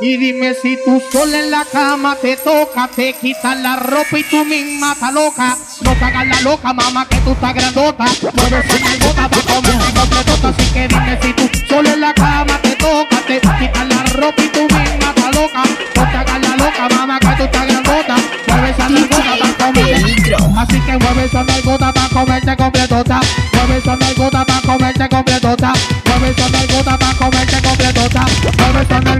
Y 0.00 0.16
dime 0.16 0.54
si 0.54 0.76
tú 0.84 1.00
sola 1.12 1.38
en 1.38 1.52
la 1.52 1.64
cama 1.64 2.16
te 2.16 2.36
toca, 2.36 2.88
te 2.88 3.12
quitas 3.12 3.56
la 3.60 3.76
ropa 3.76 4.18
y 4.18 4.24
tú 4.24 4.44
misma 4.44 4.92
estás 4.92 5.14
loca. 5.14 5.56
No 5.82 5.92
te 5.94 6.04
hagas 6.04 6.26
la 6.26 6.40
loca, 6.40 6.72
mamá, 6.72 7.06
que 7.08 7.16
tú 7.18 7.30
estás 7.30 7.54
grandota. 7.54 8.04
Mueves 8.34 8.66
una 8.74 9.06
gota 9.06 9.28
para 9.28 9.42
comer 9.42 9.94
completota. 9.94 10.48
Así 10.48 10.72
que 10.72 10.88
dime 10.88 11.18
si 11.22 11.32
tú 11.34 11.48
sola 11.68 11.92
en 11.92 12.00
la 12.00 12.12
cama 12.12 12.58
te 12.60 12.74
toca, 12.74 13.16
te 13.28 13.40
quitas 13.40 13.88
la 13.88 14.02
ropa 14.14 14.42
y 14.42 14.48
tú 14.48 14.62
misma 14.62 15.14
estás 15.16 15.34
loca. 15.36 15.62
No 15.94 16.02
te 16.10 16.16
hagas 16.16 16.40
la 16.40 16.56
loca, 16.56 16.88
mamá, 16.96 17.20
que 17.20 17.36
tú 17.36 17.44
estás 17.44 17.66
grandota. 17.66 18.16
Mueves 18.48 18.74
esa 18.74 18.88
gota 18.88 19.36
para 19.38 19.72
comer. 19.72 20.14
Así 20.58 20.80
que 20.80 20.98
mueve 20.98 21.24
esa 21.24 21.44
gota 21.64 21.92
para 21.92 22.08
comerte 22.08 22.56
completota. 22.56 23.20
Mueve 23.52 23.78
esa 23.78 23.96
gota 24.16 24.44
para 24.44 24.60
comerte 24.62 25.08
completota. 25.08 25.72
Mueve 26.06 26.30
esa 26.30 26.74
gota 26.74 26.98
para 26.98 27.14
comerte 27.14 27.62
completota. 27.62 28.26
Mueve 28.58 28.82
esa 28.82 29.13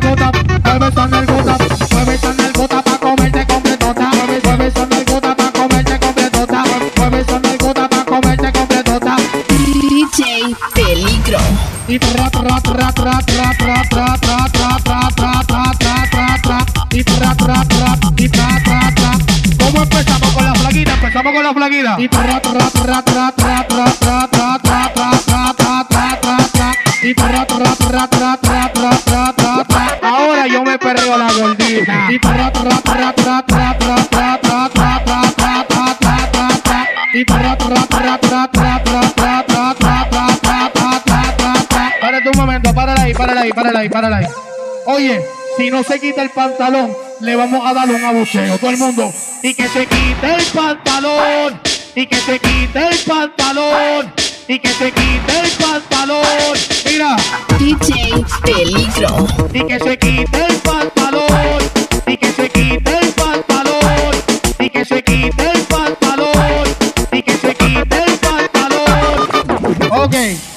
mueve 0.90 1.16
esa 1.16 1.24
gota, 1.24 1.56
mueve 1.92 2.14
esa 2.14 2.34
gota 2.54 2.82
para 2.82 2.98
comerte 2.98 3.46
completota. 3.46 4.10
Mueve, 4.10 4.40
mueve 4.44 4.66
esa 4.66 4.86
gota 5.10 5.34
para 5.36 5.52
comerte 5.52 5.98
completota. 5.98 6.64
Mueve 6.96 7.20
esa 7.20 7.40
gota 7.58 7.88
para 7.88 8.04
comerte 8.04 8.52
completota. 8.52 9.16
DJ 9.48 10.54
Peligro. 10.74 11.38
Y 11.88 11.98
tra 11.98 12.30
tra 12.30 12.60
tra 12.60 12.92
tra 12.92 13.20
tra 13.20 13.52
tra 13.58 13.82
tra 13.88 14.16
tra 14.18 14.48
tra 14.48 14.80
tra 14.84 15.00
tra 15.14 15.42
tra 15.46 15.72
tra 15.78 16.08
tra 16.10 16.38
tra 16.42 16.58
y 16.92 17.04
tra 17.04 17.34
tra 17.34 17.64
tra 17.64 17.98
y 18.16 18.28
tra 18.28 18.48
tra 18.64 18.94
tra 18.94 19.18
¿Cómo 19.58 19.82
empezamos 19.82 20.32
con 20.32 20.44
la 20.44 20.54
flaquita? 20.54 20.94
Empezamos 20.94 21.32
con 21.34 21.42
la 21.44 21.52
flaquita 21.52 21.96
y 21.98 22.08
tra 22.08 22.40
tra 22.40 22.70
tra 22.70 23.02
tra 23.02 23.32
tra 23.32 23.32
tra 23.34 23.64
tra 23.64 24.28
tra 24.28 24.28
tra 24.28 24.58
tra 24.58 25.54
tra 25.54 25.84
tra 25.88 26.18
tra 26.20 26.48
tra 26.52 26.72
y 27.02 27.14
tra 27.14 27.44
tra 27.46 27.76
tra 27.76 28.08
tra 28.08 28.36
tra 28.38 28.63
párala 43.64 43.80
ahí, 43.80 43.88
párala 43.88 44.16
ahí. 44.18 44.26
Oye, 44.84 45.24
si 45.56 45.70
no 45.70 45.82
se 45.82 45.98
quita 45.98 46.22
el 46.22 46.28
pantalón, 46.28 46.94
le 47.20 47.34
vamos 47.34 47.64
a 47.64 47.72
dar 47.72 47.88
un 47.88 48.04
abucheo. 48.04 48.58
Todo 48.58 48.70
el 48.70 48.76
mundo. 48.76 49.10
Y 49.42 49.54
que 49.54 49.66
se 49.68 49.86
quite 49.86 50.34
el 50.34 50.44
pantalón. 50.52 51.60
Y 51.94 52.06
que 52.06 52.16
se 52.16 52.38
quite 52.38 52.88
el 52.88 52.98
pantalón. 52.98 54.12
Y 54.48 54.58
que 54.58 54.68
se 54.68 54.92
quite 54.92 55.40
el 55.40 55.50
pantalón. 55.52 56.58
Mira. 56.84 57.16
DJ 57.58 58.24
Peligro. 58.42 59.26
Y 59.54 59.64
que 59.64 59.78
se 59.78 59.98
quite 59.98 60.46
el 60.46 60.56
pantalón. 60.56 61.62
Y 62.06 62.16
que 62.18 62.32
se 62.32 62.50
quite 62.50 62.98
el 62.98 63.08
pantalón. 63.12 64.14
Y 64.58 64.68
que 64.68 64.84
se 64.84 65.02
quite 65.02 65.42
el 65.42 65.62
pantalón. 65.62 65.63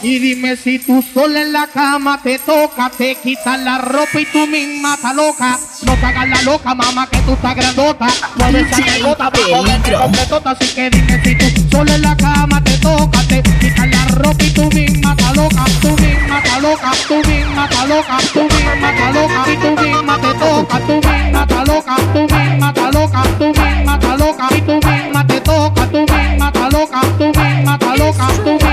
Y 0.03 0.19
dime 0.19 0.55
si 0.55 0.77
tú 0.77 1.03
sola 1.13 1.41
en 1.41 1.51
la 1.51 1.65
cama 1.65 2.21
te 2.21 2.37
toca, 2.37 2.91
te 2.95 3.15
quitas 3.15 3.59
la 3.59 3.79
ropa 3.79 4.19
y 4.19 4.25
tú 4.25 4.45
misma 4.45 4.93
estás 4.93 5.15
loca. 5.15 5.59
No 5.81 5.95
te 5.95 6.05
hagas 6.05 6.29
la 6.29 6.41
loca, 6.43 6.75
mamá, 6.75 7.07
que 7.09 7.17
tú 7.21 7.33
estás 7.33 7.55
grandota. 7.55 8.05
Mueve 8.35 8.61
esa 8.61 8.77
DJ 8.77 9.01
gota 9.01 9.31
para. 9.31 10.51
Así 10.51 10.75
que 10.75 10.89
dime 10.91 11.21
si 11.23 11.35
tú 11.35 11.61
sola 11.71 11.95
en 11.95 12.01
la 12.03 12.15
cama 12.15 12.63
te 12.63 12.77
toca, 12.77 13.23
te 13.23 13.41
quitas 13.41 13.87
la 13.87 14.05
ropa 14.09 14.43
y 14.43 14.51
tú 14.51 14.69
misma 14.69 15.15
estás 15.17 15.35
loca. 15.35 15.65
Tú 15.81 15.89
misma 15.89 16.37
estás 16.37 16.61
loca, 16.61 16.91
tú 17.07 17.15
misma 17.15 17.63
estás 17.65 17.89
loca, 17.89 18.17
tú 18.33 18.41
misma 18.43 18.91
estás 18.91 19.15
loca. 19.15 19.43
Y 19.51 19.57
tú 19.57 19.81
misma 19.81 20.21
te 20.21 20.33
toca, 20.37 20.79
tú 20.85 20.93
misma 20.93 21.41
estás 21.41 21.67
loca, 21.67 21.95
tú 22.13 22.19
misma 22.19 22.69
estás 22.69 22.93
loca, 22.93 23.23
tú 23.39 23.45
misma 23.45 23.93
estás 23.95 24.19
loca. 24.19 24.47
Y 24.55 24.61
tú 24.61 24.73
misma 24.87 25.27
te 25.27 25.41
toca, 25.41 25.87
tú 25.89 25.97
misma 25.97 26.47
estás 26.47 26.73
loca, 26.73 27.01
tú 27.17 27.25
misma 27.25 27.73
estás 27.73 27.97
loca, 27.97 28.27
tú 28.43 28.51
misma 28.51 28.66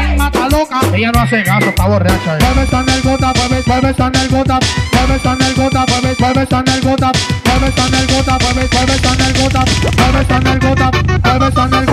loca. 0.83 0.97
Ella 0.97 1.13
no 1.13 1.21
hace 1.21 1.43
caso, 1.43 1.69
está 1.69 1.87
borracha. 1.87 2.39
Mueve 2.41 2.63
esa 2.65 2.83
nalgota, 2.83 3.33
mueve, 3.35 3.63
mueve 3.67 3.91
esa 3.91 4.11
nalgota, 4.11 4.59
mueve 4.93 5.17
esa 5.17 5.37
nalgota, 5.37 5.87
mueve, 5.89 6.17
mueve 6.19 6.43
esa 6.43 6.63
nalgota, 6.63 7.13
mueve 7.47 7.69
esa 7.69 7.89
nalgota, 7.89 8.39
mueve, 8.41 8.69
mueve 8.73 8.95
esa 8.95 9.17
nalgota, 9.17 9.65
mueve 9.97 10.21
esa 10.23 10.41
nalgota, 10.41 10.91
mueve 11.25 11.49
esa 11.49 11.67
nalgota, 11.69 11.84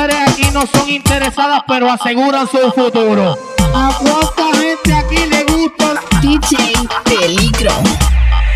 mujeres 0.00 0.16
aquí 0.28 0.50
no 0.52 0.62
son 0.66 0.88
interesadas 0.88 1.62
pero 1.68 1.90
aseguran 1.90 2.48
su 2.48 2.58
futuro? 2.72 3.36
¿A 3.74 3.90
cuánta 4.00 4.56
gente 4.58 4.92
aquí 4.94 5.26
le 5.26 5.44
gusta? 5.44 5.94
la- 5.94 6.20
DJ 6.20 6.56
Peligro. 7.04 7.72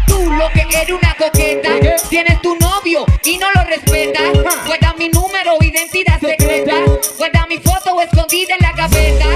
Tú 0.07 0.31
lo 0.33 0.49
que 0.53 0.63
eres 0.63 0.91
una 0.91 1.15
coqueta, 1.15 1.69
tienes 2.09 2.41
tu 2.43 2.55
novio 2.57 3.05
y 3.25 3.37
no 3.39 3.47
lo 3.55 3.65
respetas. 3.65 4.33
Guarda 4.67 4.95
mi 4.99 5.09
número, 5.11 5.57
identidad 5.61 6.19
secreta. 6.21 6.77
Guarda 7.19 7.47
mi 7.49 7.59
foto 7.59 8.01
escondida 8.01 8.55
en 8.59 8.63
la 8.67 8.73
gaveta. 8.73 9.27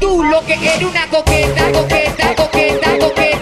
Tú 0.00 0.22
lo 0.24 0.44
que 0.44 0.54
eres 0.54 0.82
una 0.82 1.06
coqueta, 1.08 1.72
coqueta, 1.72 2.34
coqueta, 2.36 2.98
coqueta, 2.98 3.35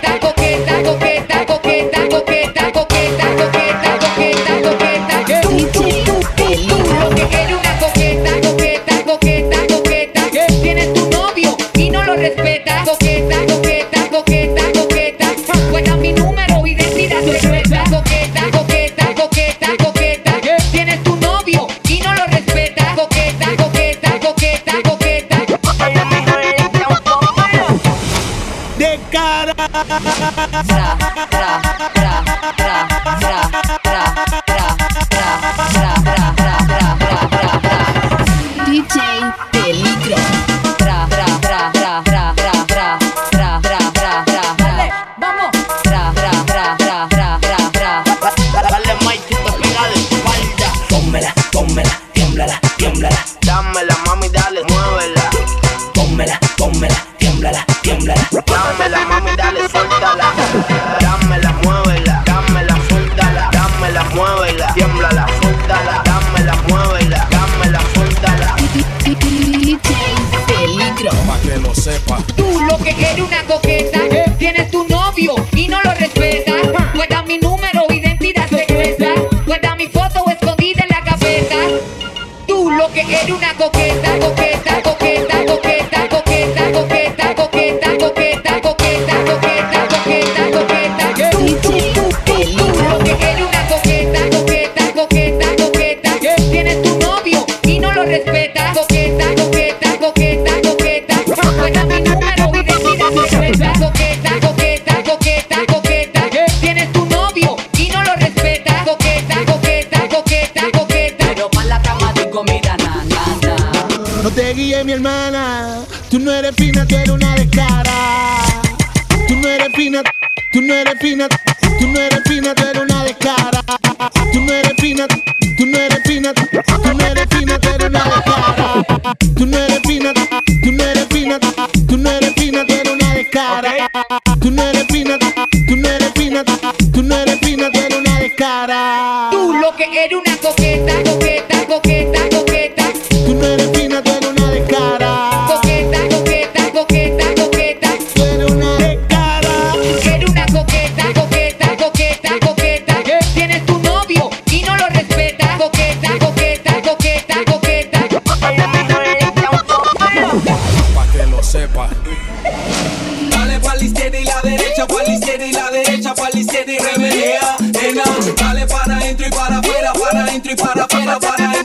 para 171.24 171.63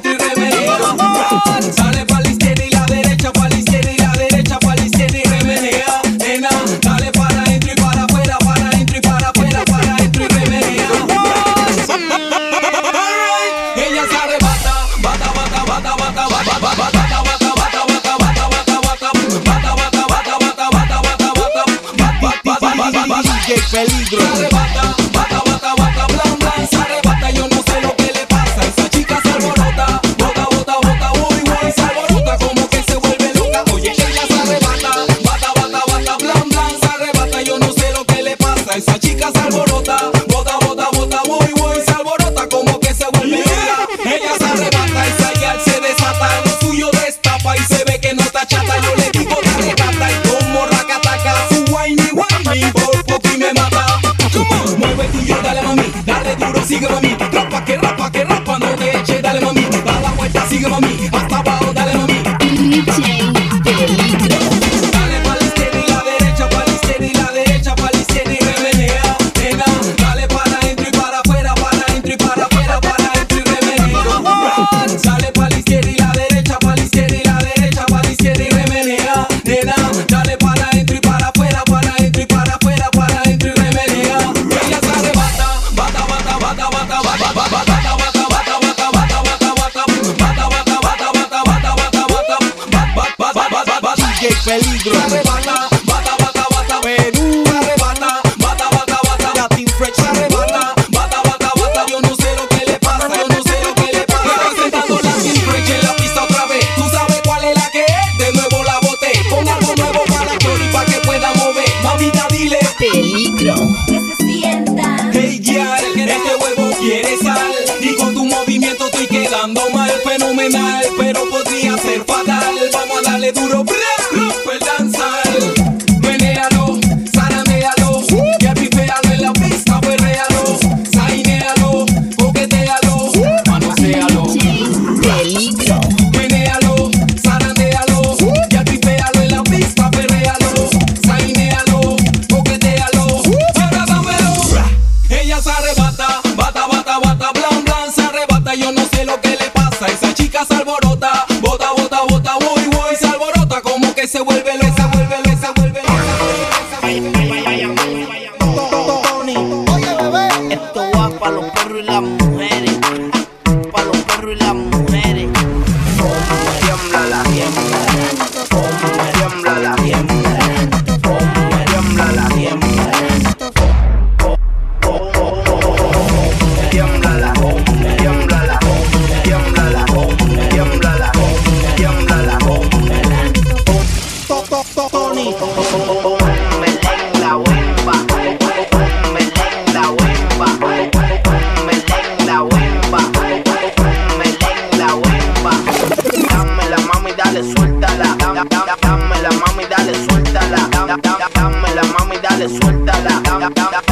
Dámela, 200.89 201.83
mami, 201.93 202.17
dale, 202.17 202.49
suéltala. 202.49 203.88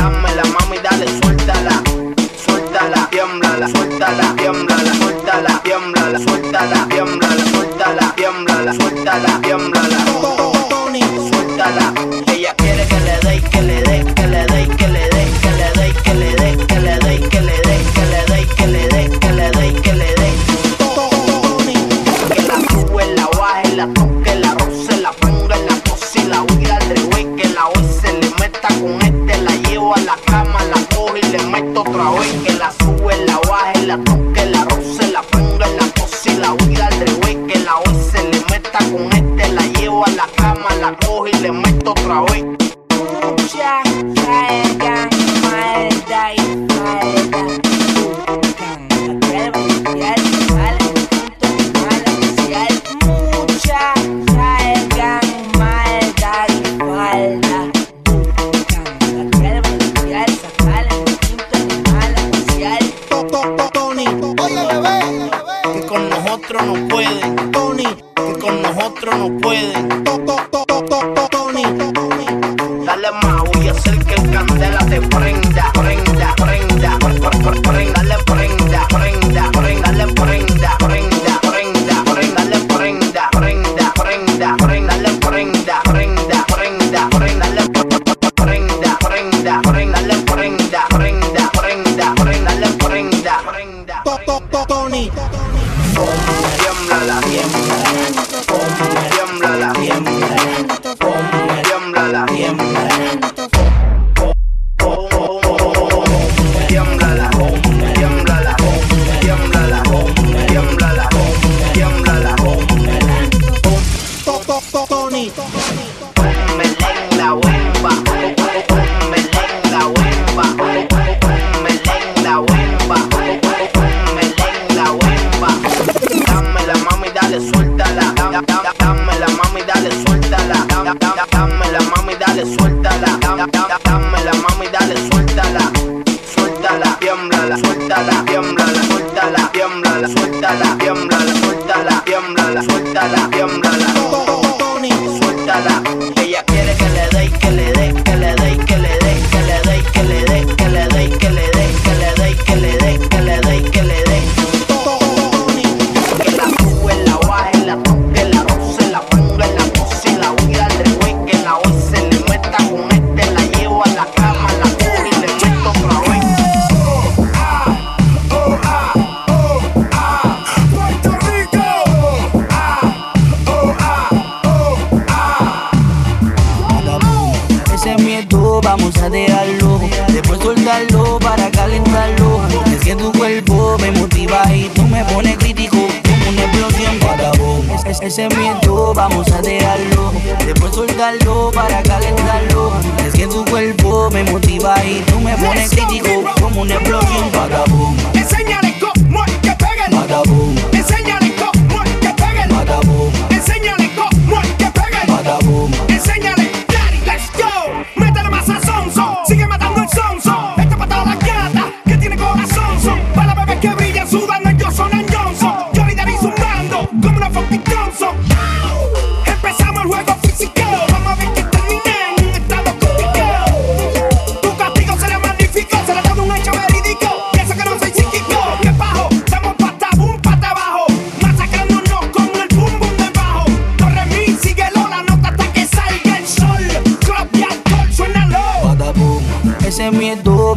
vamos 188.96 189.32
a 189.32 189.42
dejarlo. 189.42 190.12
Después 190.46 190.74
soltarlo 190.74 191.52
para 191.54 191.84
calentarlo. 191.84 192.74
Es 193.06 193.14
que 193.14 193.28
tu 193.28 193.46
cuerpo 193.46 194.10
me 194.12 194.24
motiva 194.24 194.76
y 194.84 195.02
tú 195.02 195.20
me 195.20 195.36
pones 195.38 195.70
crítico 195.70 196.24
como 196.42 196.62
un 196.62 196.72
explosión 196.72 197.32
vagabunda. 197.32 198.04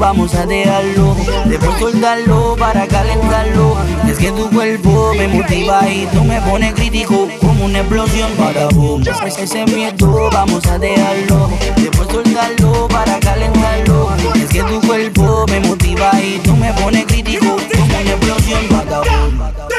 vamos 0.00 0.35
a 0.35 0.47
dejarlo. 0.47 1.14
Después 1.45 1.78
soltarlo 1.78 2.57
para 2.59 2.88
calentarlo. 2.88 3.76
Es 4.09 4.19
que 4.19 4.33
tu 4.33 4.50
cuerpo 4.50 5.12
me 5.14 5.28
motiva 5.28 5.88
y 5.88 6.07
tú 6.07 6.25
me 6.25 6.40
pones 6.40 6.75
crítico 6.75 7.28
como 7.40 7.66
una 7.66 7.80
explosión 7.80 8.33
para 8.33 8.66
vos. 8.69 9.02
Pues 9.21 9.38
ese 9.38 9.64
miedo 9.66 10.30
vamos 10.33 10.66
a 10.66 10.78
dejarlo. 10.78 11.50
Después 11.76 12.09
soltarlo 12.11 12.88
para 12.88 13.21
calentarlo. 13.21 14.09
Es 14.35 14.49
que 14.49 14.62
tu 14.62 14.80
cuerpo 14.80 15.45
me 15.49 15.61
motiva 15.61 16.11
y 16.21 16.40
tú 16.42 16.57
me 16.57 16.73
pones 16.73 17.04
crítico 17.04 17.57
como 17.71 17.85
una 17.85 18.00
explosión 18.00 18.66
para 18.69 18.99
vos. 19.00 19.69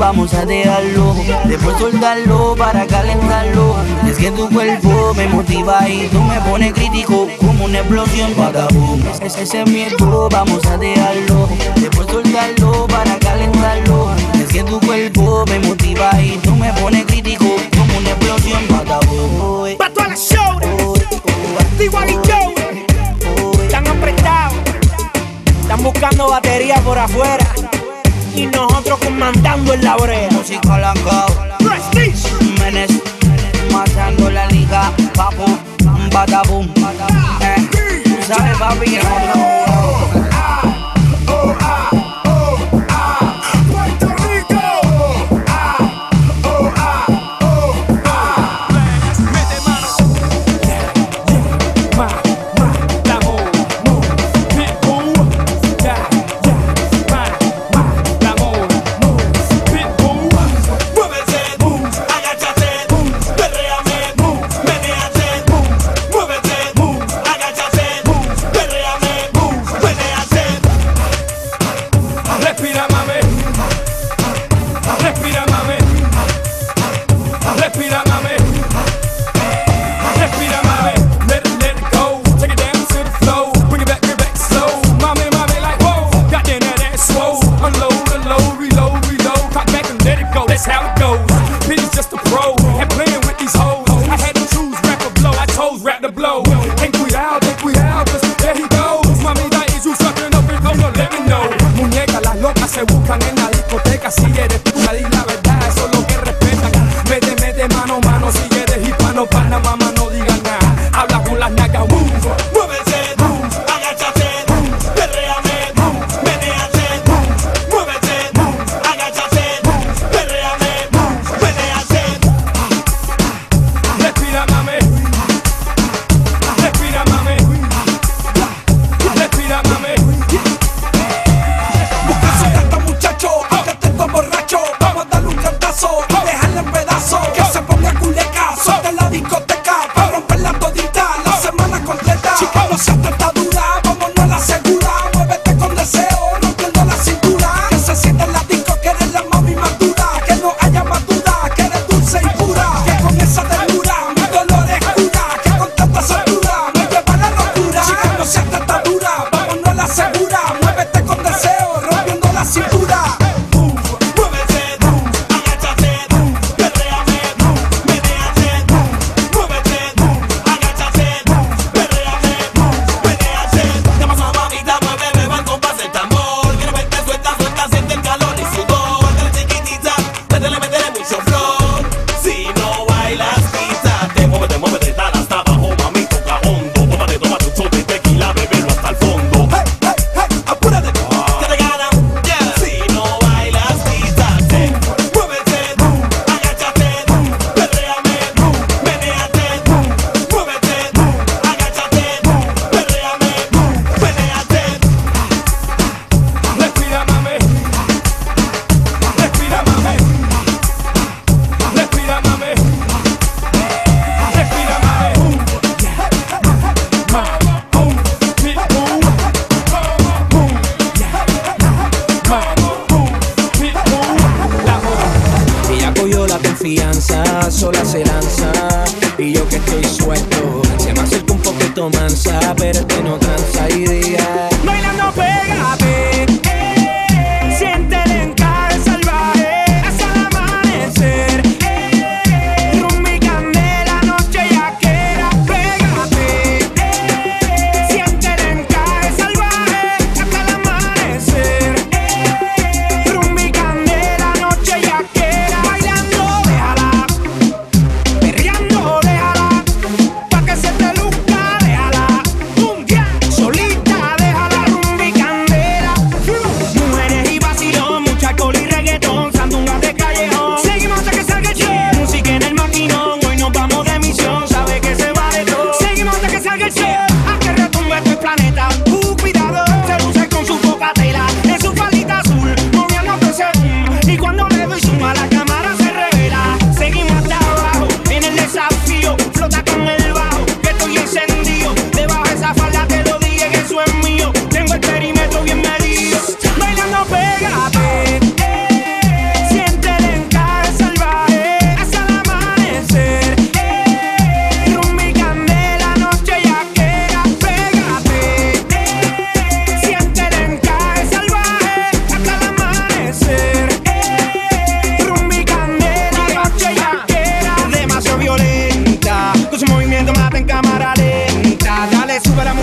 vamos 0.00 0.32
a 0.32 0.46
dejarlo. 0.46 1.14
Después 1.44 1.76
soltarlo 1.78 2.56
para 2.56 2.86
calentarlo. 2.86 3.76
Es 4.08 4.16
que 4.16 4.30
tu 4.30 4.48
cuerpo 4.48 5.12
me 5.14 5.28
motiva 5.28 5.86
y 5.88 6.08
tú 6.08 6.20
me 6.22 6.40
pones 6.40 6.72
crítico 6.72 7.28
como 7.38 7.66
una 7.66 7.80
explosión 7.80 8.32
para 8.32 8.66
boom. 8.68 9.04
Ese 9.22 9.64
miedo, 9.66 10.28
vamos 10.30 10.64
a 10.64 10.78
dejarlo. 10.78 11.48
Después 11.76 12.08
soltarlo 12.10 12.86
para 12.88 13.18
calentarlo. 13.18 14.10
Es 14.40 14.48
que 14.48 14.64
tu 14.64 14.80
cuerpo 14.80 15.44
me 15.46 15.58
motiva 15.60 16.10
y 16.20 16.38
tú 16.38 16.56
me 16.56 16.72
pones 16.72 17.04
crítico 17.04 17.44
como 17.76 17.98
una 17.98 18.10
explosión 18.10 18.62
para 18.68 18.98
boom. 19.00 19.76
Para 19.76 19.92
todas 19.92 20.10
las 20.10 20.20
Están 23.62 23.86
apretados. 23.86 24.54
Están 25.60 25.82
buscando 25.82 26.30
batería 26.30 26.76
por 26.76 26.98
afuera 26.98 27.46
y 28.34 28.46
nosotros 28.46 28.98
comandando 28.98 29.74
en 29.74 29.84
la 29.84 29.96
brea. 29.96 30.30
Música 30.30 30.76
blanca, 30.76 31.26
prestige, 31.58 32.28
menes, 32.58 32.90
matando 33.72 34.30
la 34.30 34.46
liga, 34.46 34.92
papu, 35.14 35.46
badabum, 36.12 36.66
eh, 37.40 37.68
¿sabes 38.26 38.58
papi? 38.58 39.59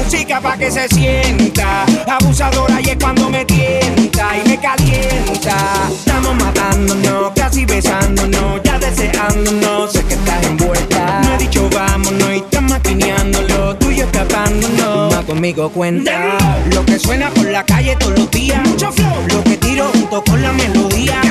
chica 0.07 0.39
pa' 0.39 0.57
que 0.57 0.71
se 0.71 0.87
sienta. 0.87 1.85
Abusadora 2.07 2.79
y 2.81 2.89
es 2.89 2.97
cuando 2.97 3.29
me 3.29 3.45
tienta 3.45 4.37
y 4.37 4.49
me 4.49 4.57
calienta. 4.59 5.55
Estamos 5.89 6.35
matándonos, 6.35 7.31
casi 7.35 7.65
besándonos, 7.65 8.61
ya 8.63 8.79
deseándonos. 8.79 9.91
Sé 9.91 10.03
que 10.03 10.13
estás 10.13 10.45
envuelta. 10.45 11.21
No 11.23 11.33
he 11.33 11.37
dicho 11.37 11.69
vámonos 11.73 12.29
y 12.33 12.37
estás 12.37 12.61
maquineándolo. 12.63 13.75
Tuyo 13.77 14.05
escapándonos. 14.05 15.13
Va 15.13 15.23
conmigo 15.23 15.69
cuenta. 15.69 16.37
Lo 16.71 16.85
que 16.85 16.99
suena 16.99 17.29
por 17.29 17.45
la 17.45 17.63
calle 17.65 17.95
todos 17.97 18.17
los 18.17 18.31
días. 18.31 18.61
Mucho 18.67 18.91
flow. 18.91 19.27
Lo 19.33 19.43
que 19.43 19.57
tiro 19.57 19.89
junto 19.93 20.23
con 20.23 20.41
la 20.41 20.53
melodía. 20.53 21.21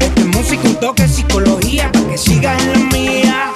Esto 0.00 0.20
es 0.20 0.26
música, 0.26 0.68
un 0.68 0.76
toque, 0.76 1.08
psicología. 1.08 1.90
Pa' 1.92 2.00
que 2.08 2.18
sigas 2.18 2.62
en 2.62 2.72
la 2.72 2.78
mía. 2.96 3.49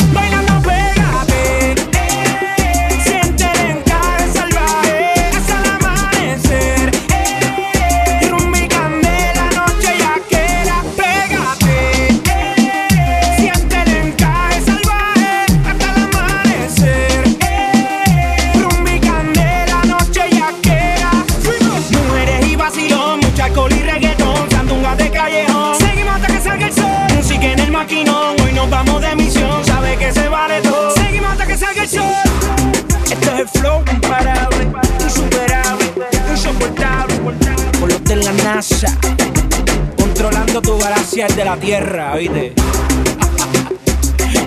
el 33.45 33.61
flow 33.61 33.85
imparable, 33.93 34.73
insuperable, 35.01 35.85
insoportable. 36.31 37.15
Por 37.79 37.93
los 37.93 38.05
de 38.05 38.17
la 38.17 38.33
NASA, 38.33 38.97
controlando 39.99 40.63
tu 40.63 40.79
galaxia, 40.79 41.27
de 41.29 41.45
la 41.45 41.57
Tierra, 41.57 42.17
¿viste? 42.17 42.55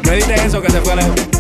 No 0.04 0.14
dices 0.14 0.46
eso 0.46 0.62
que 0.62 0.72
se 0.72 0.80
fue 0.82 0.96
lejos. 0.96 1.37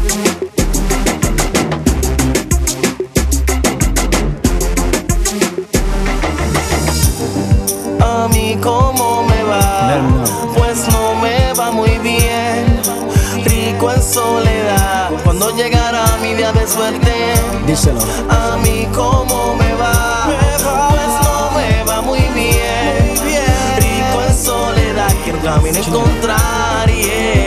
cuando 15.27 15.53
llegara 15.57 16.05
mi 16.21 16.33
día 16.35 16.53
de 16.53 16.65
suerte. 16.65 17.11
Díselo. 17.65 17.99
A 18.29 18.55
mí 18.63 18.87
cómo 18.95 19.55
me 19.55 19.73
va. 19.73 20.25
Me 20.25 20.63
va. 20.63 20.87
Pues 20.87 21.09
no 21.27 21.51
me 21.51 21.83
va 21.83 22.01
muy 22.01 22.21
bien. 22.33 23.07
Muy 23.09 23.27
bien. 23.27 23.43
Rico 23.75 24.23
en 24.25 24.33
soledad, 24.33 25.13
quiero 25.25 25.39
también 25.39 25.75
encontrar. 25.75 26.89
Yeah. 26.89 27.46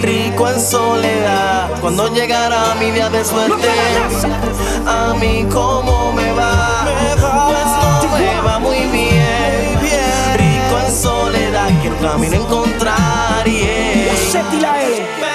Rico 0.00 0.48
en 0.48 0.60
soledad, 0.60 1.70
cuando 1.80 2.12
llegará 2.14 2.74
mi 2.76 2.90
día 2.90 3.08
de 3.08 3.24
suerte. 3.24 3.68
A 4.86 5.14
mí, 5.14 5.46
¿cómo 5.52 6.12
me 6.12 6.32
va? 6.32 6.86
Pues 7.48 7.66
no 8.02 8.18
me 8.18 8.40
va 8.40 8.58
muy 8.58 8.80
bien. 8.86 9.78
Rico 10.36 10.78
en 10.86 10.94
soledad, 10.94 11.68
que 11.82 11.88
el 11.88 11.98
camino 11.98 12.36
encontrar. 12.36 13.28
yeah. 13.48 15.27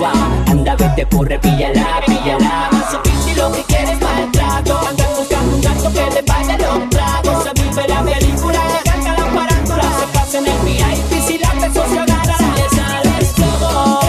Se 0.00 0.06
va 0.06 0.10
a 0.10 0.12
tobar. 0.12 0.50
Anda, 0.50 0.76
vete, 0.76 1.06
corre, 1.06 1.38
píllala, 1.38 2.00
píllala. 2.06 2.68
Más 2.72 2.98
si 3.24 3.34
lo 3.34 3.52
que 3.52 3.62
quieres 3.64 3.90
es 3.90 4.00
maltrato. 4.00 4.78
Anda 4.88 5.04
buscando 5.18 5.56
un 5.56 5.60
gato 5.60 5.92
que 5.92 6.10
le 6.14 6.22
vaya 6.22 6.58
los 6.58 6.90
tragos. 6.90 7.44
Se 7.44 7.62
vive 7.62 7.88
la 7.88 8.02
película, 8.02 8.60
canta 8.84 9.12
la 9.12 9.24
parándula. 9.34 9.82
Se 10.00 10.06
pasa 10.18 10.38
en 10.38 10.46
el 10.46 10.58
VIP, 10.64 11.22
si 11.26 11.38
la 11.38 11.50
persona 11.50 11.88
se 11.88 12.00
agarra. 12.00 12.36
Le 12.56 12.68
sales 12.76 13.34
todo, 13.34 14.00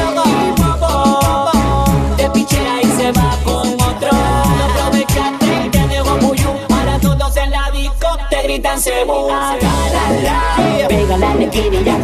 bobo. 0.57 2.15
Te 2.17 2.29
pichea 2.29 2.81
y 2.81 2.87
se 2.97 3.11
va 3.11 3.37
con 3.43 3.67
otro. 3.73 4.11
No 4.11 4.65
aprovechaste 4.65 5.65
y 5.65 5.69
te 5.69 5.87
dejó 5.87 6.17
muy 6.17 6.37
Ahora 6.69 6.99
todos 6.99 7.37
en 7.37 7.51
la 7.51 7.71
disco 7.71 8.07
te 8.29 8.43
gritan 8.43 8.79
cebú. 8.79 9.29
Agárrala, 9.29 10.87
pégala 10.87 11.31
a 11.31 11.35
la 11.35 11.43
esquina 11.43 11.75
y 11.75 11.83
ya 11.83 11.97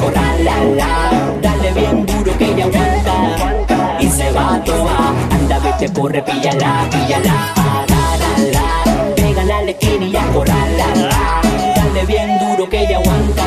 Vete, 5.80 5.94
corre, 5.94 6.24
píllala, 6.24 6.90
píllala. 6.90 7.54
Agárrala, 7.56 9.14
pégala 9.16 9.58
a 9.60 9.62
la 9.62 9.70
esquina 9.70 10.06
y 10.08 10.12
ya 10.12 10.26
corrala. 10.34 10.88
Dale 11.76 12.06
bien 12.08 12.40
duro 12.40 12.68
que 12.68 12.82
ella 12.82 12.98
aguanta. 12.98 13.44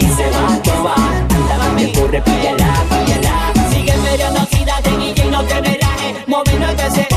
Y 0.00 0.06
se 0.06 0.30
va 0.30 0.54
a 0.54 0.62
toa. 0.62 0.94
Anda, 1.34 1.74
vete, 1.76 2.00
corre, 2.00 2.22
píllala, 2.22 2.84
píllala. 2.88 3.52
Sigue 3.70 3.94
medio 3.98 4.30
no 4.30 4.46
de 4.46 4.96
DJ, 4.96 5.30
no 5.30 5.44
te 5.44 5.60
relajes. 5.60 6.28
Moviendo 6.28 6.66
el 6.66 6.76
PC, 6.76 7.08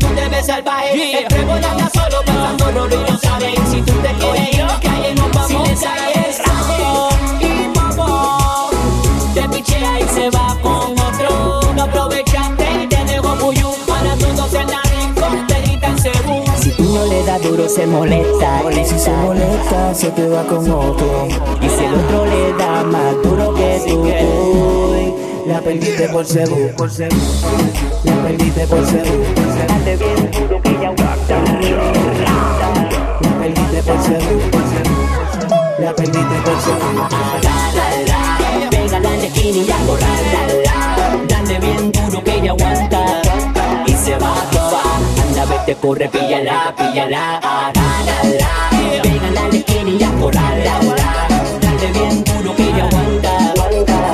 tú 0.00 0.06
te 0.16 0.28
ves 0.28 0.46
salvaje. 0.46 1.20
El 1.20 1.26
prego 1.26 1.54
no 1.60 1.99
se 17.68 17.86
molesta. 17.86 18.62
Y 18.70 18.84
si 18.84 18.98
se 18.98 19.10
molesta, 19.10 19.94
se 19.94 20.10
te 20.10 20.28
va 20.28 20.42
con 20.44 20.70
otro. 20.70 21.26
Y 21.60 21.68
si 21.68 21.84
el 21.84 21.94
otro 21.94 22.24
le 22.26 22.52
da 22.52 22.84
más 22.84 23.14
duro 23.22 23.54
que 23.54 23.82
tú, 23.86 24.02
uy, 24.02 25.14
la 25.46 25.60
perdiste 25.60 26.08
por 26.08 26.24
seguro. 26.24 26.72
La 28.04 28.14
perdiste 28.22 28.66
por 28.66 28.86
seguro. 28.86 29.24
Dale 29.68 29.96
bien 29.96 30.30
duro 30.30 30.62
que 30.62 30.72
ya 30.72 30.88
aguanta. 30.88 31.42
La 33.20 33.38
perdiste 33.38 33.82
por 33.82 34.02
seguro. 34.02 34.60
La 35.78 35.94
perdiste 35.94 36.36
por 36.44 36.60
seguro. 36.60 37.08
Pégala 38.70 39.14
en 39.14 39.20
la 39.20 39.26
esquina 39.26 39.58
y 39.58 39.64
ya 39.66 39.76
corrala. 39.86 40.42
Dale 41.28 41.58
bien 41.58 41.92
duro 41.92 42.24
que 42.24 42.34
ella 42.38 42.50
aguanta. 42.52 43.22
Y 43.86 43.92
se 43.92 44.16
va 44.18 44.32
a 44.32 44.50
Anda, 45.40 45.56
vete, 45.56 45.74
corre, 45.76 46.06
píllala, 46.10 46.74
píllala. 46.76 47.40
Pégala 49.02 49.40
en 49.40 49.50
la 49.50 49.56
esquina 49.56 49.90
y. 49.90 50.96
Dale 51.62 51.92
bien 51.92 52.24
duro 52.24 52.54
que 52.56 52.62
ella 52.62 52.84
aguanta. 52.84 53.54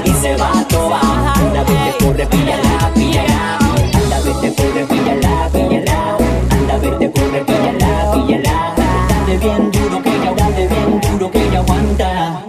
Y 0.05 0.12
se 0.12 0.37
va 0.37 0.61
a 0.61 0.69
tobar. 0.69 1.03
Anda, 1.35 1.65
vete, 1.65 2.05
corre, 2.05 2.27
píllala, 2.27 2.93
píllala. 2.95 3.59
Anda, 3.59 4.21
vete, 4.25 4.55
corre, 4.55 4.87
píllala, 4.87 5.49
píllala. 5.53 6.17
Anda, 6.51 6.77
vete, 6.79 7.11
corre, 7.11 7.45
píllala, 7.45 8.12
píllala. 8.12 8.75
Dale 9.09 9.39
bien 9.39 9.71
duro 9.73 10.03
que 10.03 10.11
ella, 10.11 10.33
dale 10.37 10.69
bien 10.69 11.01
duro 11.01 11.31
que 11.33 11.43
ella 11.43 11.59
aguanta. 11.59 12.43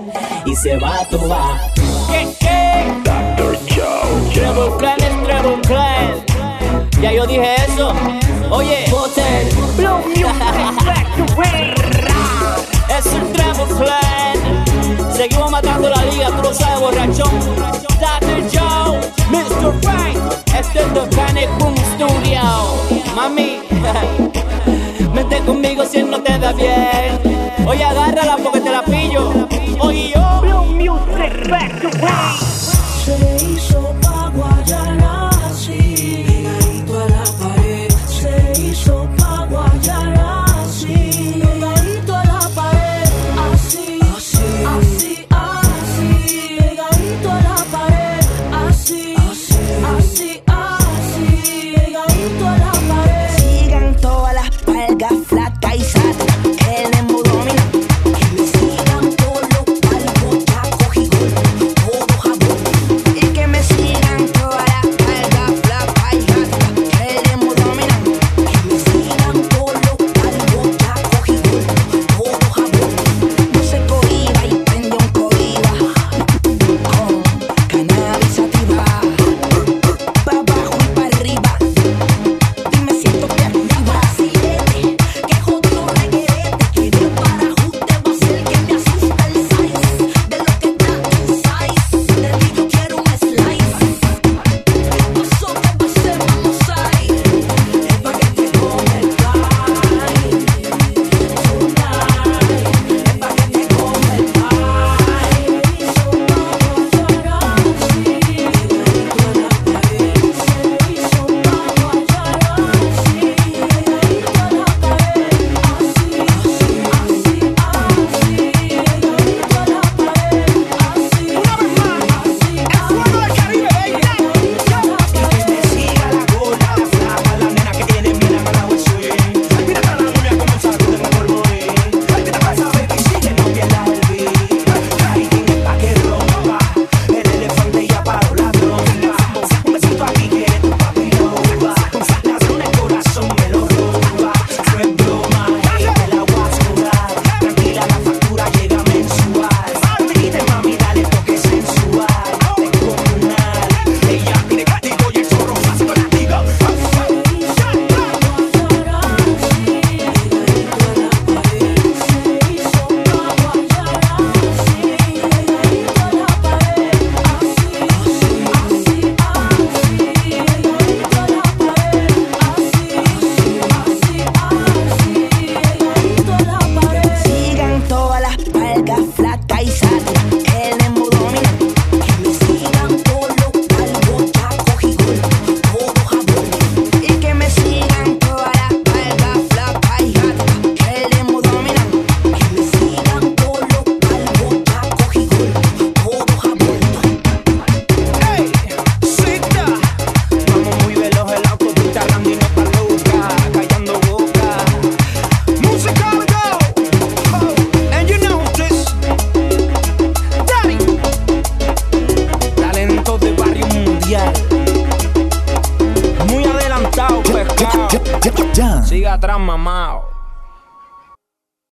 Y 0.45 0.55
se 0.55 0.77
va 0.77 0.99
a 0.99 1.05
tobar. 1.09 1.73
¿Qué, 2.11 2.27
qué? 2.39 2.47
Treble 4.35 4.77
Clan 4.77 4.97
es 4.99 5.23
Treble 5.23 5.61
Clan. 5.61 6.16
Ya 7.07 7.13
yo 7.13 7.25
dije 7.25 7.55
eso. 7.65 7.93
Oye, 8.51 8.83
Hotel. 8.91 9.47
es 12.89 13.05
un 13.05 13.31
Treble 13.31 13.63
Clan. 13.77 15.13
Seguimos 15.15 15.49
matando 15.49 15.89
la 15.89 16.03
liga, 16.03 16.27
tú 16.31 16.43
lo 16.43 16.53
sabes, 16.53 16.81
borrachón. 16.81 17.31
Dr. 18.01 18.43
Joe, 18.51 18.99
Mr. 19.29 19.73
Right. 19.83 20.21
Este 20.53 20.79
es 20.79 20.93
The 20.93 21.15
Panic 21.15 21.49
Boom 21.59 21.75
Studio. 21.95 22.41
Mami, 23.15 23.61
vente 25.13 25.39
conmigo 25.45 25.85
si 25.85 26.03
no 26.03 26.21
te 26.21 26.37
da 26.37 26.51
bien. 26.51 27.21
Oye, 27.65 27.85
te 27.85 28.25
la 28.25 28.35
pillo. 28.35 28.56